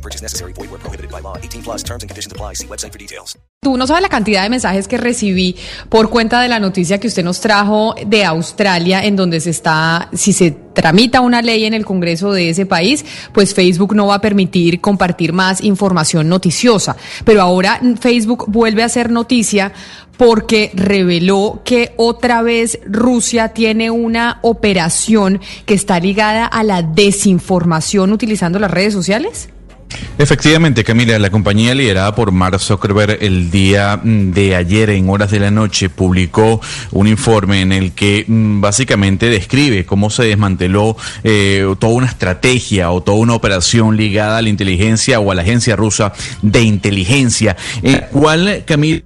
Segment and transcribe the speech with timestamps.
[0.00, 0.54] No purchase necessary.
[0.54, 1.36] Void where prohibited by law.
[1.36, 2.54] 18 plus terms and conditions apply.
[2.54, 3.36] See website for details.
[3.62, 5.54] Tú no sabes la cantidad de mensajes que recibí
[5.90, 10.08] por cuenta de la noticia que usted nos trajo de Australia, en donde se está,
[10.14, 14.14] si se tramita una ley en el Congreso de ese país, pues Facebook no va
[14.14, 16.96] a permitir compartir más información noticiosa.
[17.26, 19.72] Pero ahora Facebook vuelve a hacer noticia
[20.16, 28.10] porque reveló que otra vez Rusia tiene una operación que está ligada a la desinformación
[28.10, 29.50] utilizando las redes sociales.
[30.18, 35.30] Efectivamente, Camila, la compañía liderada por Mark Zuckerberg el día mm, de ayer en horas
[35.30, 40.96] de la noche publicó un informe en el que mm, básicamente describe cómo se desmanteló
[41.24, 45.42] eh, toda una estrategia o toda una operación ligada a la inteligencia o a la
[45.42, 49.02] agencia rusa de inteligencia, en cual, Camila,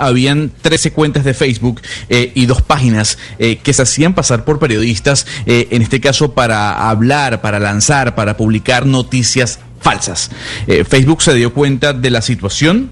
[0.00, 4.58] habían 13 cuentas de Facebook eh, y dos páginas eh, que se hacían pasar por
[4.58, 10.32] periodistas, en este caso para hablar, para lanzar, para publicar noticias falsas.
[10.66, 12.90] Eh, Facebook se dio cuenta de la situación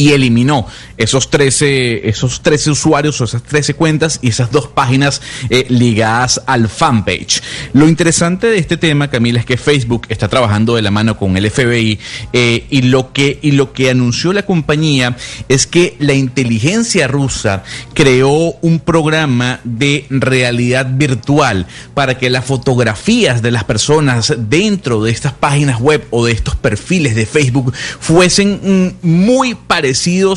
[0.00, 5.20] y eliminó esos 13, esos 13 usuarios o esas 13 cuentas y esas dos páginas
[5.50, 7.42] eh, ligadas al fanpage.
[7.74, 11.36] Lo interesante de este tema, Camila, es que Facebook está trabajando de la mano con
[11.36, 11.98] el FBI
[12.32, 15.18] eh, y, lo que, y lo que anunció la compañía
[15.50, 17.62] es que la inteligencia rusa
[17.92, 25.10] creó un programa de realidad virtual para que las fotografías de las personas dentro de
[25.10, 29.54] estas páginas web o de estos perfiles de Facebook fuesen mm, muy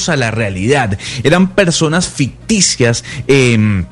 [0.09, 3.03] a la realidad eran personas ficticias.
[3.27, 3.85] Eh,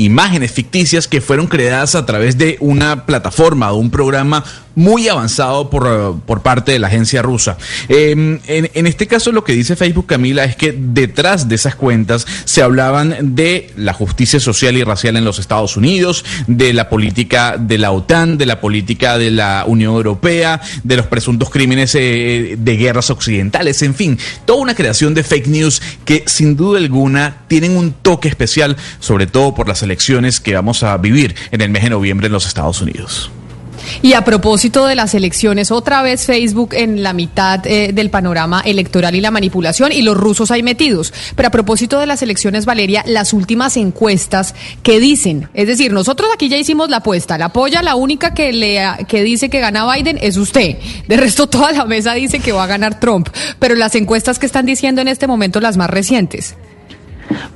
[0.00, 4.44] imágenes ficticias que fueron creadas a través de una plataforma o un programa
[4.74, 7.58] muy avanzado por, por parte de la agencia rusa.
[7.88, 12.26] Eh, en, este caso lo que dice Facebook Camila es que detrás de esas cuentas
[12.44, 17.56] se hablaban de la justicia social y racial en los Estados Unidos, de la política
[17.58, 22.56] de la OTAN, de la política de la Unión Europea, de los presuntos crímenes eh,
[22.58, 27.42] de guerras occidentales, en fin, toda una creación de fake news que sin duda alguna
[27.48, 31.70] tienen un toque especial, sobre todo por las elecciones que vamos a vivir en el
[31.70, 33.30] mes de noviembre en los Estados Unidos.
[34.02, 38.62] Y a propósito de las elecciones, otra vez Facebook en la mitad eh, del panorama
[38.64, 41.12] electoral y la manipulación y los rusos ahí metidos.
[41.34, 46.30] Pero a propósito de las elecciones, Valeria, las últimas encuestas que dicen, es decir, nosotros
[46.32, 49.92] aquí ya hicimos la apuesta, la apoya, la única que, le, que dice que gana
[49.92, 50.76] Biden es usted.
[51.08, 53.28] De resto, toda la mesa dice que va a ganar Trump.
[53.58, 56.54] Pero las encuestas que están diciendo en este momento, las más recientes.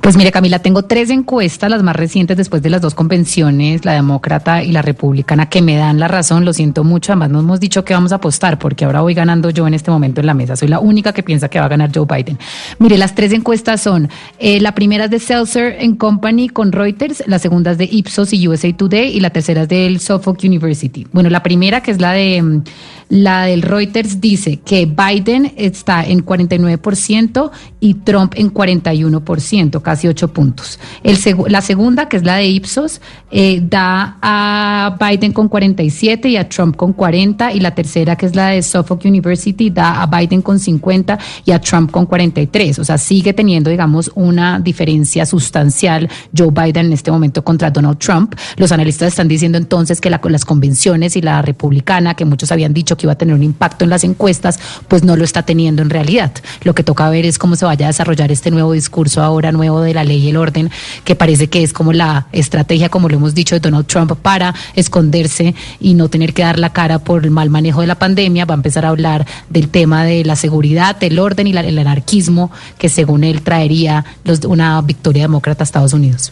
[0.01, 3.93] Pues mire, Camila, tengo tres encuestas, las más recientes después de las dos convenciones, la
[3.93, 6.45] demócrata y la republicana, que me dan la razón.
[6.45, 7.11] Lo siento mucho.
[7.11, 9.91] Además, no hemos dicho que vamos a apostar, porque ahora voy ganando yo en este
[9.91, 10.55] momento en la mesa.
[10.55, 12.37] Soy la única que piensa que va a ganar Joe Biden.
[12.79, 14.09] Mire, las tres encuestas son:
[14.39, 18.47] eh, la primera es de Seltzer Company con Reuters, la segunda es de Ipsos y
[18.47, 21.07] USA Today, y la tercera es del Suffolk University.
[21.11, 22.63] Bueno, la primera, que es la de mm,
[23.09, 30.33] la del Reuters, dice que Biden está en 49% y Trump en 41%, casi 8
[30.33, 30.79] puntos.
[31.03, 31.17] El
[31.47, 33.01] la segunda, que es la de Ipsos,
[33.31, 37.53] eh, da a Biden con 47 y a Trump con 40.
[37.53, 41.51] Y la tercera, que es la de Suffolk University, da a Biden con 50 y
[41.51, 42.79] a Trump con 43.
[42.79, 47.97] O sea, sigue teniendo, digamos, una diferencia sustancial Joe Biden en este momento contra Donald
[47.97, 48.35] Trump.
[48.57, 52.73] Los analistas están diciendo entonces que la, las convenciones y la republicana, que muchos habían
[52.73, 55.81] dicho que iba a tener un impacto en las encuestas, pues no lo está teniendo
[55.81, 56.31] en realidad.
[56.63, 59.81] Lo que toca ver es cómo se vaya a desarrollar este nuevo discurso ahora nuevo
[59.81, 60.69] de la ley y el orden,
[61.03, 64.53] que parece que es como la estrategia, como lo hemos dicho, de Donald Trump para
[64.75, 68.45] esconderse y no tener que dar la cara por el mal manejo de la pandemia.
[68.45, 71.77] Va a empezar a hablar del tema de la seguridad, el orden y la, el
[71.77, 76.31] anarquismo, que según él traería los, una victoria demócrata a Estados Unidos.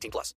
[0.00, 0.34] 18 plus.